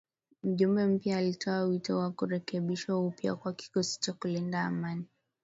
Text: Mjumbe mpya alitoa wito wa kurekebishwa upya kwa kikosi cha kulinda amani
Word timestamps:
Mjumbe 0.43 0.85
mpya 0.85 1.17
alitoa 1.17 1.63
wito 1.63 1.97
wa 1.99 2.11
kurekebishwa 2.11 2.99
upya 3.07 3.35
kwa 3.35 3.53
kikosi 3.53 3.99
cha 3.99 4.13
kulinda 4.13 4.61
amani 4.61 5.05